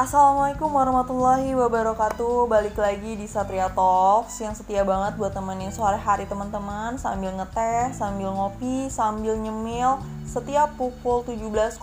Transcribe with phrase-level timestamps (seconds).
[0.00, 6.24] Assalamualaikum warahmatullahi wabarakatuh Balik lagi di Satria Talks Yang setia banget buat temenin sore hari
[6.24, 11.76] teman-teman Sambil ngeteh, sambil ngopi, sambil nyemil Setiap pukul 17.00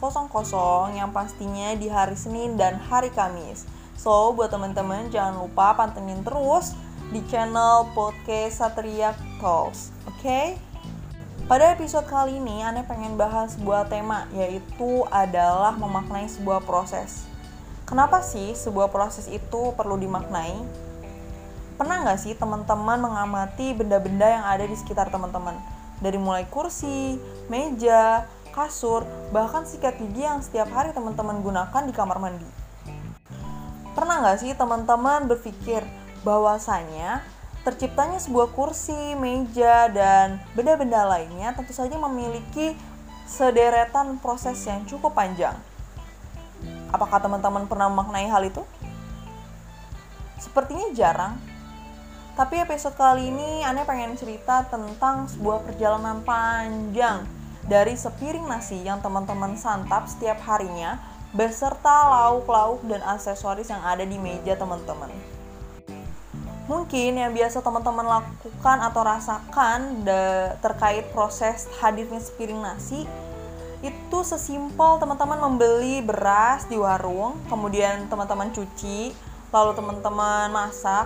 [0.98, 6.74] Yang pastinya di hari Senin dan hari Kamis So buat teman-teman jangan lupa pantengin terus
[7.14, 10.26] Di channel podcast Satria Talks Oke?
[10.26, 10.46] Okay?
[11.46, 17.24] Pada episode kali ini, Ane pengen bahas sebuah tema, yaitu adalah memaknai sebuah proses.
[17.88, 20.60] Kenapa sih sebuah proses itu perlu dimaknai?
[21.80, 25.56] Pernah nggak sih teman-teman mengamati benda-benda yang ada di sekitar teman-teman?
[26.04, 27.16] Dari mulai kursi,
[27.48, 32.50] meja, kasur, bahkan sikat gigi yang setiap hari teman-teman gunakan di kamar mandi.
[33.96, 35.80] Pernah nggak sih teman-teman berpikir
[36.28, 37.24] bahwasanya
[37.64, 42.76] terciptanya sebuah kursi, meja, dan benda-benda lainnya tentu saja memiliki
[43.24, 45.56] sederetan proses yang cukup panjang
[46.92, 48.64] Apakah teman-teman pernah memaknai hal itu?
[50.40, 51.36] Sepertinya jarang.
[52.38, 57.26] Tapi episode kali ini Ane pengen cerita tentang sebuah perjalanan panjang
[57.66, 61.02] dari sepiring nasi yang teman-teman santap setiap harinya
[61.36, 65.12] beserta lauk-lauk dan aksesoris yang ada di meja teman-teman.
[66.68, 70.04] Mungkin yang biasa teman-teman lakukan atau rasakan
[70.60, 73.08] terkait proses hadirnya sepiring nasi
[73.86, 79.14] itu sesimpel teman-teman membeli beras di warung, kemudian teman-teman cuci,
[79.54, 81.06] lalu teman-teman masak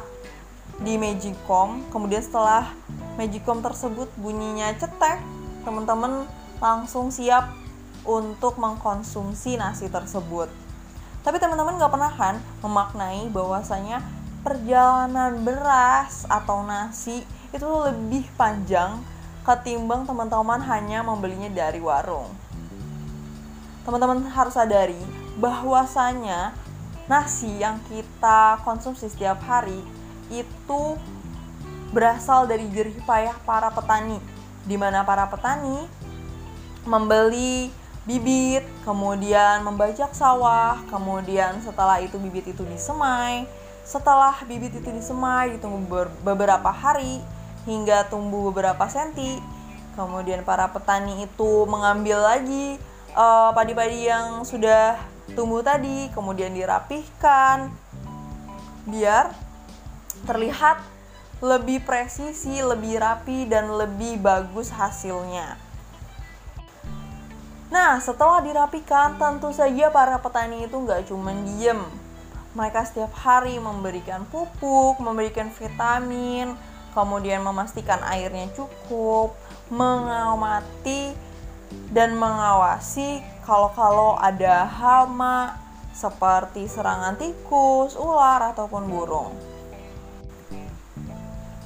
[0.79, 2.71] di Magicom, kemudian setelah
[3.19, 5.19] Magicom tersebut bunyinya cetek,
[5.67, 6.23] teman-teman
[6.63, 7.51] langsung siap
[8.07, 10.47] untuk mengkonsumsi nasi tersebut.
[11.21, 14.01] Tapi teman-teman gak pernah kan memaknai bahwasanya
[14.41, 17.21] perjalanan beras atau nasi
[17.53, 19.03] itu lebih panjang
[19.45, 22.31] ketimbang teman-teman hanya membelinya dari warung
[23.81, 24.99] teman-teman harus sadari
[25.41, 26.53] bahwasanya
[27.09, 29.81] nasi yang kita konsumsi setiap hari
[30.29, 30.95] itu
[31.91, 34.21] berasal dari jerih payah para petani
[34.63, 35.89] di mana para petani
[36.87, 43.45] membeli bibit, kemudian membajak sawah, kemudian setelah itu bibit itu disemai,
[43.85, 47.21] setelah bibit itu disemai ditunggu beberapa hari
[47.69, 49.37] hingga tumbuh beberapa senti,
[49.93, 52.81] kemudian para petani itu mengambil lagi
[53.11, 54.97] eh, padi-padi yang sudah
[55.35, 57.71] tumbuh tadi kemudian dirapihkan
[58.87, 59.31] biar
[60.27, 60.81] terlihat
[61.41, 65.57] lebih presisi, lebih rapi dan lebih bagus hasilnya.
[67.71, 71.81] Nah, setelah dirapikan, tentu saja para petani itu nggak cuma diem.
[72.51, 76.53] Mereka setiap hari memberikan pupuk, memberikan vitamin,
[76.91, 79.33] kemudian memastikan airnya cukup,
[79.71, 81.15] mengamati
[81.91, 85.59] dan mengawasi kalau-kalau ada hama
[85.91, 89.35] seperti serangan tikus, ular, ataupun burung.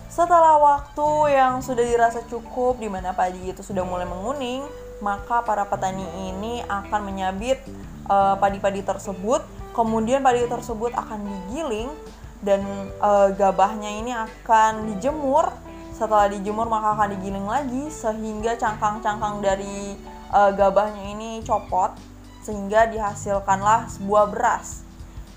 [0.10, 4.64] Setelah waktu yang sudah dirasa cukup di mana padi itu sudah mulai menguning,
[5.04, 7.60] maka para petani ini akan menyabit
[8.08, 9.44] uh, padi-padi tersebut.
[9.76, 11.92] Kemudian padi tersebut akan digiling
[12.40, 12.64] dan
[13.04, 15.52] uh, gabahnya ini akan dijemur
[15.96, 19.96] setelah dijemur maka akan digiling lagi sehingga cangkang-cangkang dari
[20.28, 21.96] e, gabahnya ini copot
[22.44, 24.84] sehingga dihasilkanlah sebuah beras.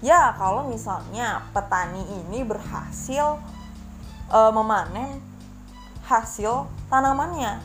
[0.02, 3.38] Ya, kalau misalnya petani ini berhasil
[4.26, 5.22] e, memanen
[6.10, 7.62] hasil tanamannya.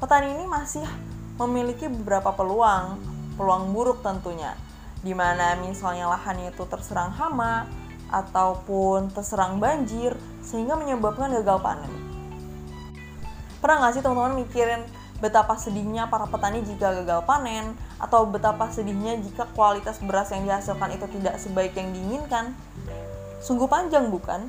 [0.00, 0.88] Petani ini masih
[1.36, 2.96] memiliki beberapa peluang,
[3.36, 4.56] peluang buruk tentunya.
[5.04, 7.68] Di mana misalnya lahannya itu terserang hama
[8.10, 11.92] ataupun terserang banjir sehingga menyebabkan gagal panen.
[13.58, 14.82] Pernah nggak sih teman-teman mikirin
[15.18, 17.74] betapa sedihnya para petani jika gagal panen?
[17.96, 22.52] Atau betapa sedihnya jika kualitas beras yang dihasilkan itu tidak sebaik yang diinginkan?
[23.40, 24.46] Sungguh panjang bukan?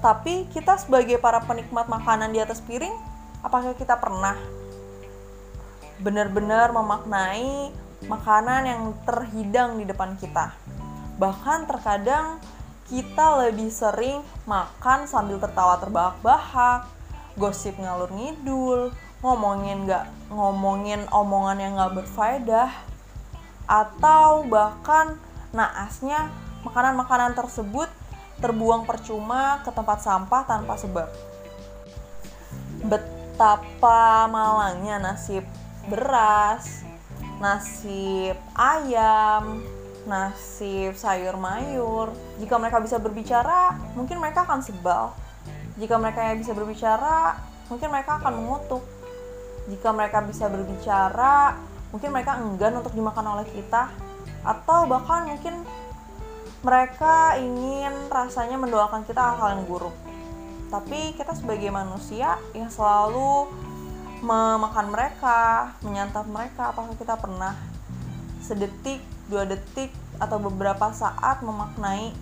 [0.00, 2.94] Tapi kita sebagai para penikmat makanan di atas piring
[3.42, 4.38] apakah kita pernah
[6.00, 7.72] benar-benar memaknai
[8.04, 10.52] makanan yang terhidang di depan kita
[11.16, 12.36] bahkan terkadang
[12.86, 16.86] kita lebih sering makan sambil tertawa terbahak-bahak,
[17.34, 18.94] gosip ngalur ngidul,
[19.26, 22.70] ngomongin nggak ngomongin omongan yang nggak berfaedah,
[23.66, 25.18] atau bahkan
[25.50, 26.30] naasnya
[26.62, 27.90] makanan-makanan tersebut
[28.38, 31.10] terbuang percuma ke tempat sampah tanpa sebab.
[32.86, 35.42] Betapa malangnya nasib
[35.90, 36.86] beras,
[37.36, 39.62] nasib ayam,
[40.08, 42.12] nasib sayur mayur.
[42.40, 45.12] Jika mereka bisa berbicara, mungkin mereka akan sebal.
[45.76, 47.36] Jika mereka bisa berbicara,
[47.68, 48.84] mungkin mereka akan mengutuk.
[49.68, 51.58] Jika mereka bisa berbicara,
[51.92, 53.92] mungkin mereka enggan untuk dimakan oleh kita.
[54.46, 55.66] atau bahkan mungkin
[56.62, 59.90] mereka ingin rasanya mendoakan kita hal-hal yang buruk
[60.66, 63.46] tapi kita sebagai manusia yang selalu
[64.24, 67.56] memakan mereka, menyantap mereka, apakah kita pernah
[68.40, 72.12] sedetik, dua detik, atau beberapa saat memaknai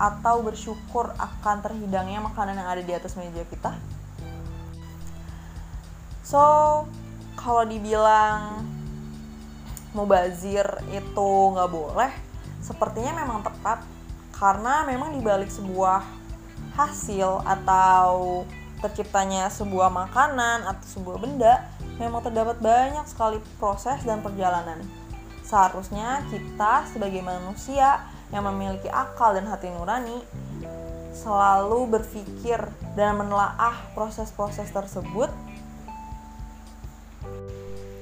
[0.00, 3.76] atau bersyukur akan terhidangnya makanan yang ada di atas meja kita?
[6.24, 6.42] So,
[7.36, 8.64] kalau dibilang
[9.92, 12.12] mubazir itu nggak boleh,
[12.64, 13.84] sepertinya memang tepat
[14.32, 16.00] karena memang dibalik sebuah
[16.72, 18.42] hasil atau
[18.82, 21.70] terciptanya sebuah makanan atau sebuah benda
[22.02, 24.82] memang terdapat banyak sekali proses dan perjalanan.
[25.46, 28.02] Seharusnya kita sebagai manusia
[28.34, 30.18] yang memiliki akal dan hati nurani
[31.12, 32.58] selalu berpikir
[32.98, 35.28] dan menelaah proses-proses tersebut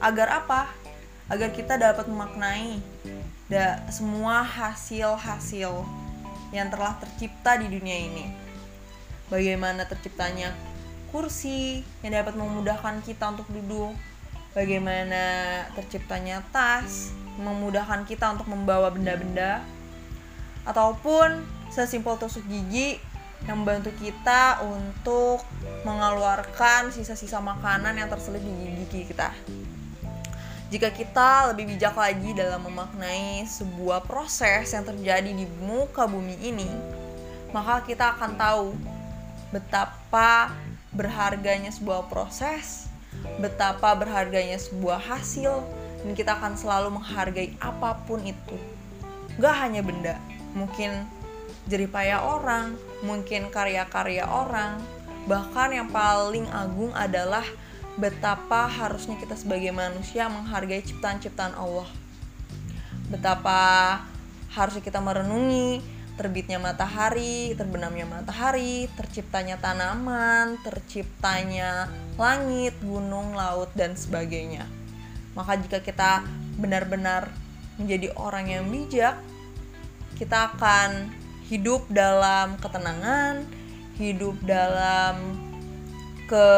[0.00, 0.70] agar apa?
[1.30, 2.80] Agar kita dapat memaknai
[3.50, 5.82] da semua hasil-hasil
[6.54, 8.26] yang telah tercipta di dunia ini.
[9.30, 10.54] Bagaimana terciptanya
[11.10, 13.94] kursi yang dapat memudahkan kita untuk duduk,
[14.54, 15.22] bagaimana
[15.74, 19.62] terciptanya tas, memudahkan kita untuk membawa benda-benda,
[20.64, 22.98] ataupun sesimpel tusuk gigi
[23.48, 25.42] yang membantu kita untuk
[25.82, 28.52] mengeluarkan sisa-sisa makanan yang terselip di
[28.84, 29.32] gigi kita.
[30.70, 36.70] Jika kita lebih bijak lagi dalam memaknai sebuah proses yang terjadi di muka bumi ini,
[37.50, 38.66] maka kita akan tahu
[39.50, 40.54] betapa
[40.90, 42.90] berharganya sebuah proses,
[43.38, 45.62] betapa berharganya sebuah hasil,
[46.02, 48.56] dan kita akan selalu menghargai apa pun itu.
[49.38, 50.16] Gak hanya benda,
[50.56, 51.06] mungkin
[51.70, 52.74] jeripaya orang,
[53.06, 54.82] mungkin karya-karya orang,
[55.28, 57.44] bahkan yang paling agung adalah
[58.00, 61.86] betapa harusnya kita sebagai manusia menghargai ciptaan-ciptaan Allah.
[63.10, 63.60] Betapa
[64.50, 71.88] harusnya kita merenungi terbitnya matahari, terbenamnya matahari, terciptanya tanaman, terciptanya
[72.20, 74.68] langit, gunung, laut, dan sebagainya.
[75.32, 76.20] Maka jika kita
[76.60, 77.32] benar-benar
[77.80, 79.16] menjadi orang yang bijak,
[80.20, 81.08] kita akan
[81.48, 83.48] hidup dalam ketenangan,
[83.96, 85.16] hidup dalam
[86.28, 86.48] ke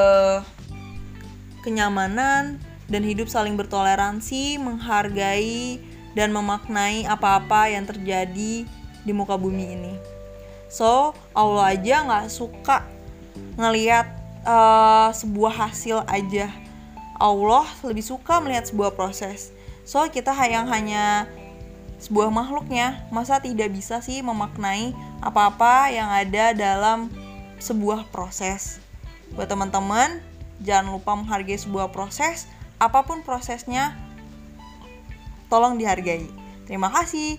[1.63, 2.59] kenyamanan
[2.91, 5.79] dan hidup saling bertoleransi, menghargai
[6.19, 8.67] dan memaknai apa-apa yang terjadi
[9.03, 9.95] di muka bumi ini.
[10.73, 12.87] So Allah aja nggak suka
[13.61, 14.09] ngelihat
[14.47, 16.49] uh, sebuah hasil aja.
[17.21, 19.55] Allah lebih suka melihat sebuah proses.
[19.87, 21.31] So kita yang hanya
[22.03, 24.91] sebuah makhluknya, masa tidak bisa sih memaknai
[25.23, 27.07] apa-apa yang ada dalam
[27.63, 28.83] sebuah proses.
[29.39, 30.19] Buat teman-teman,
[30.67, 32.51] jangan lupa menghargai sebuah proses,
[32.83, 33.95] apa pun prosesnya,
[35.47, 36.27] tolong dihargai.
[36.67, 37.39] Terima kasih.